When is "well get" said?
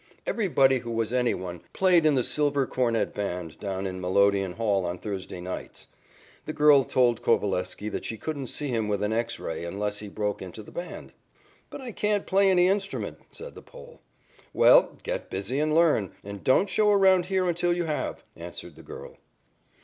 14.53-15.29